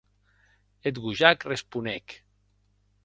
Eth 0.91 1.01
gojat 1.03 1.45
responec. 1.53 2.19